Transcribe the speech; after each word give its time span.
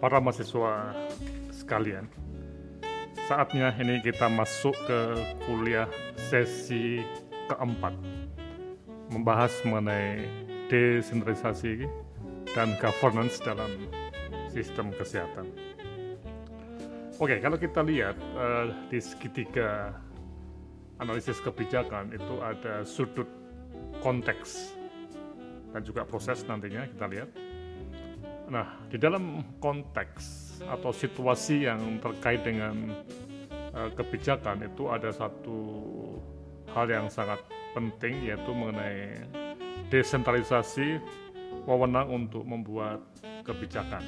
para 0.00 0.16
mahasiswa 0.18 0.96
sekalian. 1.52 2.08
Saatnya 3.28 3.70
ini 3.78 4.02
kita 4.02 4.26
masuk 4.26 4.74
ke 4.88 5.00
kuliah 5.46 5.86
sesi 6.16 7.04
keempat, 7.46 7.94
membahas 9.12 9.54
mengenai 9.62 10.26
desentralisasi 10.66 11.86
dan 12.56 12.74
governance 12.82 13.38
dalam 13.38 13.70
sistem 14.50 14.90
kesehatan. 14.96 15.46
Oke, 17.20 17.38
kalau 17.38 17.60
kita 17.60 17.84
lihat 17.84 18.16
uh, 18.34 18.72
di 18.88 18.98
segitiga 18.98 19.94
analisis 20.98 21.38
kebijakan 21.38 22.10
itu 22.16 22.34
ada 22.40 22.82
sudut 22.82 23.28
konteks 24.00 24.72
dan 25.70 25.84
juga 25.84 26.02
proses 26.02 26.42
nantinya 26.48 26.88
kita 26.88 27.06
lihat. 27.06 27.30
Nah, 28.50 28.66
di 28.90 28.98
dalam 28.98 29.46
konteks 29.62 30.58
atau 30.66 30.90
situasi 30.90 31.70
yang 31.70 32.02
terkait 32.02 32.42
dengan 32.42 32.98
uh, 33.70 33.86
kebijakan 33.94 34.66
itu 34.66 34.90
ada 34.90 35.14
satu 35.14 35.58
hal 36.74 36.90
yang 36.90 37.06
sangat 37.06 37.38
penting 37.78 38.26
yaitu 38.26 38.50
mengenai 38.50 39.22
desentralisasi 39.86 40.98
wewenang 41.62 42.10
untuk 42.10 42.42
membuat 42.42 42.98
kebijakan. 43.46 44.02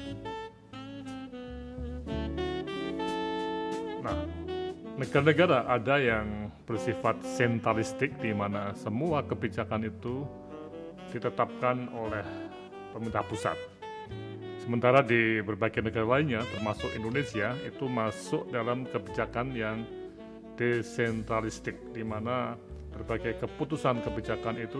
Nah, 4.03 4.17
negara-negara 4.99 5.71
ada 5.71 5.95
yang 6.03 6.51
bersifat 6.67 7.23
sentralistik 7.23 8.11
di 8.19 8.35
mana 8.35 8.75
semua 8.75 9.23
kebijakan 9.23 9.87
itu 9.87 10.27
ditetapkan 11.15 11.87
oleh 11.95 12.27
pemerintah 12.91 13.23
pusat. 13.23 13.72
Sementara 14.63 15.03
di 15.03 15.43
berbagai 15.43 15.83
negara 15.83 16.07
lainnya, 16.07 16.39
termasuk 16.55 16.95
Indonesia, 16.95 17.51
itu 17.67 17.83
masuk 17.91 18.47
dalam 18.47 18.87
kebijakan 18.87 19.51
yang 19.51 19.83
desentralistik, 20.55 21.75
di 21.91 21.99
mana 21.99 22.55
berbagai 22.95 23.43
keputusan 23.43 23.99
kebijakan 23.99 24.55
itu 24.63 24.79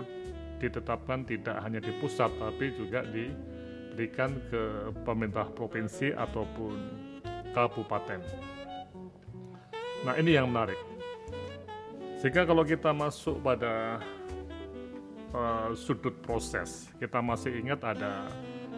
ditetapkan 0.64 1.28
tidak 1.28 1.60
hanya 1.60 1.84
di 1.84 1.92
pusat, 2.00 2.32
tapi 2.40 2.72
juga 2.80 3.04
diberikan 3.04 4.40
ke 4.48 4.96
pemerintah 5.04 5.52
provinsi 5.52 6.16
ataupun 6.16 6.80
kabupaten. 7.52 8.24
Nah 10.08 10.16
ini 10.16 10.40
yang 10.40 10.48
menarik. 10.48 10.80
Sehingga 12.24 12.48
kalau 12.48 12.64
kita 12.64 12.96
masuk 12.96 13.44
pada 13.44 14.00
uh, 15.36 15.76
sudut 15.76 16.16
proses, 16.24 16.88
kita 17.04 17.20
masih 17.20 17.52
ingat 17.60 17.84
ada 17.84 18.32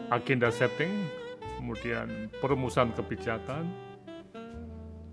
agenda 0.09 0.53
setting, 0.53 1.07
kemudian 1.57 2.29
perumusan 2.41 2.93
kebijakan, 2.93 3.65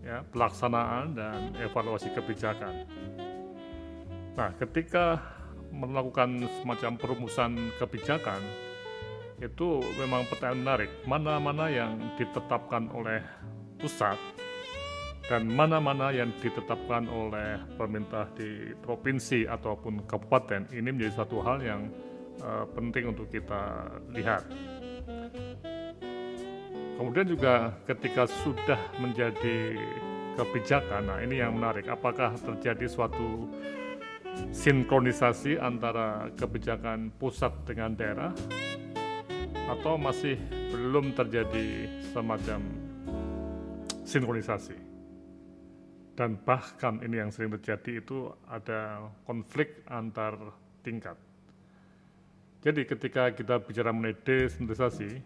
ya, 0.05 0.27
pelaksanaan 0.29 1.17
dan 1.17 1.57
evaluasi 1.57 2.13
kebijakan. 2.13 2.85
Nah, 4.33 4.51
ketika 4.57 5.21
melakukan 5.73 6.45
semacam 6.61 6.93
perumusan 7.01 7.73
kebijakan, 7.81 8.41
itu 9.43 9.83
memang 9.99 10.29
pertanyaan 10.31 10.61
menarik. 10.63 10.91
Mana-mana 11.09 11.67
yang 11.67 11.99
ditetapkan 12.15 12.93
oleh 12.95 13.21
pusat 13.81 14.17
dan 15.27 15.49
mana-mana 15.49 16.13
yang 16.15 16.31
ditetapkan 16.39 17.09
oleh 17.09 17.59
pemerintah 17.79 18.31
di 18.37 18.75
provinsi 18.83 19.49
ataupun 19.49 20.07
kabupaten 20.07 20.71
ini 20.71 20.93
menjadi 20.93 21.25
satu 21.25 21.43
hal 21.43 21.59
yang 21.63 21.89
uh, 22.43 22.67
penting 22.75 23.11
untuk 23.11 23.31
kita 23.31 23.89
lihat. 24.15 24.47
Kemudian 26.99 27.27
juga 27.27 27.75
ketika 27.85 28.31
sudah 28.31 28.79
menjadi 29.03 29.75
kebijakan, 30.39 31.03
nah 31.11 31.19
ini 31.21 31.43
yang 31.43 31.59
menarik, 31.59 31.91
apakah 31.91 32.33
terjadi 32.39 32.89
suatu 32.89 33.51
sinkronisasi 34.53 35.61
antara 35.61 36.33
kebijakan 36.39 37.13
pusat 37.21 37.53
dengan 37.69 37.93
daerah 37.93 38.33
atau 39.69 40.01
masih 40.01 40.41
belum 40.73 41.13
terjadi 41.13 41.89
semacam 42.13 42.61
sinkronisasi. 44.05 44.77
Dan 46.13 46.37
bahkan 46.45 47.01
ini 47.01 47.25
yang 47.25 47.33
sering 47.33 47.57
terjadi 47.57 48.05
itu 48.05 48.29
ada 48.45 49.09
konflik 49.25 49.81
antar 49.89 50.37
tingkat. 50.85 51.17
Jadi 52.63 52.87
ketika 52.87 53.35
kita 53.35 53.59
bicara 53.59 53.91
mengenai 53.91 54.15
desentralisasi, 54.23 55.19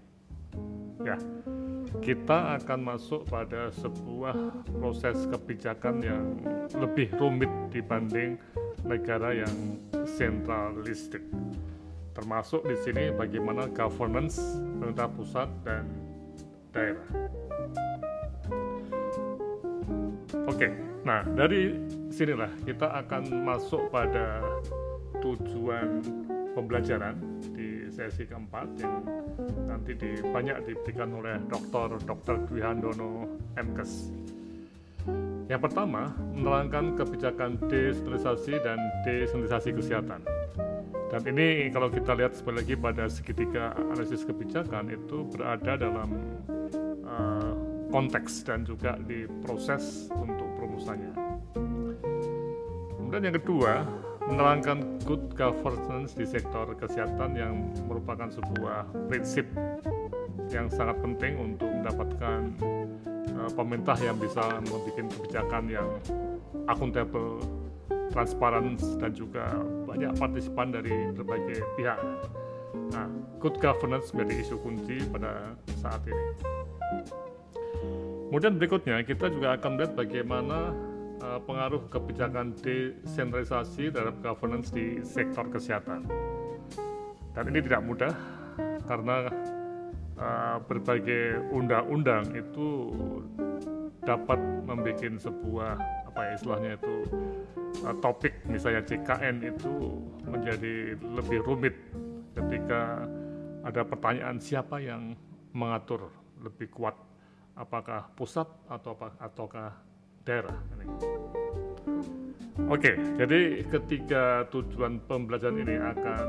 ya 1.04 1.20
kita 2.00 2.56
akan 2.56 2.80
masuk 2.96 3.28
pada 3.28 3.68
sebuah 3.76 4.64
proses 4.72 5.28
kebijakan 5.28 6.00
yang 6.00 6.24
lebih 6.80 7.12
rumit 7.20 7.52
dibanding 7.68 8.40
negara 8.88 9.36
yang 9.36 9.52
sentralistik. 10.08 11.20
Termasuk 12.16 12.64
di 12.64 12.76
sini 12.80 13.12
bagaimana 13.12 13.68
governance 13.68 14.40
pemerintah 14.56 15.08
pusat 15.12 15.48
dan 15.60 15.84
daerah. 16.72 17.08
Oke, 20.48 20.72
nah 21.04 21.20
dari 21.36 21.76
sinilah 22.08 22.48
kita 22.64 22.96
akan 23.04 23.44
masuk 23.44 23.92
pada 23.92 24.40
tujuan 25.20 26.00
pembelajaran 26.56 27.20
di 27.52 27.92
sesi 27.92 28.24
keempat 28.24 28.80
yang 28.80 29.04
nanti 29.68 29.92
di, 29.92 30.24
banyak 30.24 30.64
diberikan 30.64 31.12
oleh 31.12 31.36
Dr. 31.52 32.00
Dr. 32.00 32.48
Dwi 32.48 32.64
Handono 32.64 33.28
MKes. 33.60 34.08
Yang 35.46 35.70
pertama, 35.70 36.10
menerangkan 36.34 36.96
kebijakan 36.98 37.60
desentralisasi 37.70 38.58
dan 38.64 38.80
desentralisasi 39.04 39.70
kesehatan. 39.76 40.24
Dan 41.06 41.22
ini 41.30 41.70
kalau 41.70 41.86
kita 41.86 42.18
lihat 42.18 42.34
sekali 42.34 42.66
lagi 42.66 42.74
pada 42.74 43.06
segitiga 43.06 43.70
analisis 43.78 44.26
kebijakan 44.26 44.90
itu 44.90 45.22
berada 45.30 45.78
dalam 45.78 46.08
uh, 47.06 47.54
konteks 47.94 48.42
dan 48.42 48.66
juga 48.66 48.98
di 48.98 49.30
proses 49.46 50.10
untuk 50.10 50.50
perumusannya. 50.58 51.14
Kemudian 52.98 53.22
yang 53.30 53.36
kedua, 53.38 53.86
menerangkan 54.26 54.98
good 55.06 55.22
governance 55.38 56.12
di 56.12 56.26
sektor 56.26 56.74
kesehatan 56.74 57.38
yang 57.38 57.54
merupakan 57.86 58.26
sebuah 58.26 58.90
prinsip 59.06 59.46
yang 60.50 60.70
sangat 60.70 60.98
penting 61.02 61.38
untuk 61.38 61.70
mendapatkan 61.70 62.40
uh, 63.34 63.50
pemerintah 63.54 63.98
yang 64.02 64.18
bisa 64.18 64.42
membuat 64.62 64.82
kebijakan 64.94 65.64
yang 65.70 65.88
akuntabel, 66.66 67.38
transparan 68.10 68.74
dan 68.98 69.10
juga 69.14 69.62
banyak 69.86 70.10
partisipan 70.18 70.74
dari 70.74 71.10
berbagai 71.14 71.62
pihak. 71.78 71.98
Nah, 72.94 73.06
good 73.42 73.58
governance 73.58 74.10
menjadi 74.14 74.46
isu 74.46 74.56
kunci 74.62 75.02
pada 75.10 75.54
saat 75.78 76.02
ini. 76.06 76.26
Kemudian 78.26 78.58
berikutnya 78.58 79.06
kita 79.06 79.30
juga 79.30 79.54
akan 79.54 79.78
melihat 79.78 79.92
bagaimana 79.94 80.74
uh, 81.22 81.40
pengaruh 81.44 81.88
kebijakan 81.88 82.56
desentralisasi 82.60 83.92
terhadap 83.92 84.16
governance 84.20 84.72
di 84.72 85.00
sektor 85.04 85.46
kesehatan. 85.48 86.08
Dan 87.36 87.52
ini 87.52 87.60
tidak 87.60 87.84
mudah 87.84 88.12
karena 88.88 89.28
uh, 90.16 90.56
berbagai 90.64 91.52
undang-undang 91.52 92.32
itu 92.32 92.92
dapat 94.06 94.38
membuat 94.64 95.02
sebuah 95.02 95.72
apa 96.06 96.20
ya 96.22 96.32
istilahnya 96.38 96.70
itu 96.78 96.94
uh, 97.84 97.96
topik 98.00 98.32
misalnya 98.46 98.80
CKN 98.86 99.42
itu 99.44 100.00
menjadi 100.24 100.96
lebih 100.96 101.44
rumit 101.44 101.74
ketika 102.32 103.04
ada 103.66 103.82
pertanyaan 103.82 104.38
siapa 104.38 104.78
yang 104.78 105.18
mengatur 105.50 106.08
lebih 106.40 106.70
kuat 106.70 106.94
apakah 107.58 108.06
pusat 108.14 108.46
atau 108.70 108.94
apa 108.94 109.08
ataukah 109.18 109.70
daerah. 110.26 110.58
Oke, 112.66 112.98
jadi 113.14 113.62
ketiga 113.70 114.42
tujuan 114.50 114.98
pembelajaran 115.06 115.62
ini 115.62 115.78
akan 115.78 116.26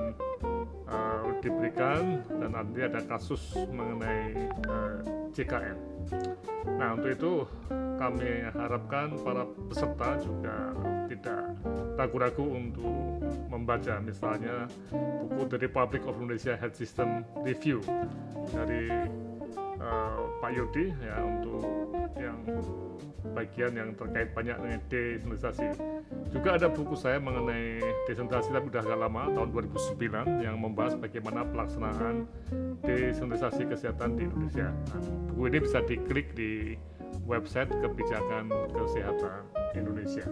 uh, 0.86 1.34
diberikan 1.42 2.22
dan 2.30 2.54
nanti 2.54 2.86
ada 2.86 3.02
kasus 3.10 3.58
mengenai 3.74 4.46
uh, 4.70 5.02
JKN. 5.34 5.78
Nah, 6.78 6.94
untuk 6.94 7.10
itu 7.10 7.34
kami 7.98 8.46
harapkan 8.54 9.18
para 9.26 9.50
peserta 9.66 10.22
juga 10.22 10.78
tidak 11.10 11.58
ragu-ragu 11.98 12.46
untuk 12.46 13.26
membaca 13.50 13.98
misalnya 13.98 14.70
buku 14.94 15.42
dari 15.50 15.66
Public 15.66 16.06
of 16.06 16.22
Indonesia 16.22 16.54
Health 16.54 16.78
System 16.78 17.26
Review 17.42 17.82
dari 18.54 18.94
uh, 19.82 20.20
Pak 20.38 20.52
Yudi 20.54 20.94
ya 21.02 21.18
untuk 21.26 21.66
yang 22.22 22.38
bagian 23.34 23.74
yang 23.74 23.90
terkait 23.98 24.32
banyak 24.32 24.58
dengan 24.58 24.80
desentralisasi. 24.88 25.68
Juga 26.32 26.50
ada 26.60 26.68
buku 26.70 26.96
saya 26.96 27.18
mengenai 27.18 27.82
desentralisasi 28.06 28.54
tapi 28.54 28.68
sudah 28.70 28.82
agak 28.86 29.00
lama 29.00 29.22
tahun 29.34 29.50
2009 29.54 30.46
yang 30.46 30.56
membahas 30.62 30.94
bagaimana 30.98 31.44
pelaksanaan 31.50 32.30
desentralisasi 32.86 33.64
kesehatan 33.68 34.16
di 34.18 34.30
Indonesia. 34.30 34.70
Nah, 34.70 35.02
buku 35.34 35.42
ini 35.50 35.58
bisa 35.64 35.80
diklik 35.84 36.28
di 36.38 36.78
website 37.28 37.72
kebijakan 37.84 38.48
kesehatan 38.72 39.42
Indonesia. 39.76 40.26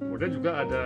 Kemudian 0.00 0.30
juga 0.34 0.50
ada 0.64 0.84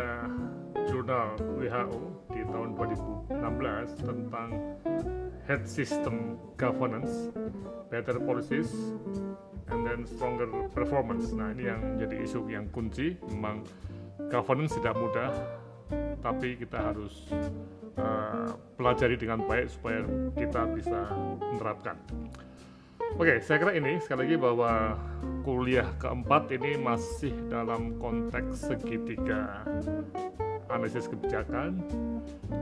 jurnal 0.90 1.38
WHO 1.56 2.21
tahun 2.52 2.76
2016 2.76 4.06
tentang 4.06 4.48
health 5.48 5.66
system 5.66 6.38
governance, 6.60 7.32
better 7.90 8.20
policies, 8.22 8.70
and 9.72 9.82
then 9.82 10.06
stronger 10.06 10.46
performance. 10.76 11.32
Nah 11.34 11.50
ini 11.56 11.66
yang 11.72 11.80
menjadi 11.96 12.16
isu 12.22 12.46
yang 12.52 12.68
kunci. 12.70 13.18
Memang 13.32 13.66
governance 14.30 14.76
tidak 14.78 14.94
mudah, 14.94 15.32
tapi 16.22 16.54
kita 16.60 16.92
harus 16.92 17.26
uh, 17.98 18.54
pelajari 18.78 19.18
dengan 19.18 19.42
baik 19.48 19.72
supaya 19.72 20.04
kita 20.36 20.68
bisa 20.72 21.10
menerapkan. 21.40 21.96
Oke, 23.20 23.44
saya 23.44 23.60
kira 23.60 23.76
ini 23.76 24.00
sekali 24.00 24.24
lagi 24.24 24.36
bahwa 24.40 24.96
kuliah 25.44 25.84
keempat 26.00 26.48
ini 26.56 26.80
masih 26.80 27.34
dalam 27.52 28.00
konteks 28.00 28.72
segitiga 28.72 29.68
analisis 30.72 31.04
kebijakan 31.04 31.84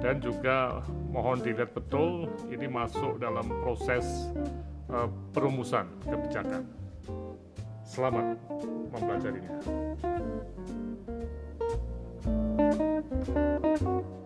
dan 0.03 0.19
juga 0.19 0.83
mohon 1.15 1.39
dilihat 1.39 1.71
betul 1.71 2.27
ini 2.51 2.67
masuk 2.67 3.23
dalam 3.23 3.47
proses 3.63 4.29
uh, 4.91 5.07
perumusan 5.31 5.87
kebijakan. 6.03 6.67
Selamat 7.87 8.39
mempelajarinya. 8.91 9.55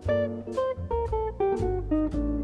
thank 0.05 0.91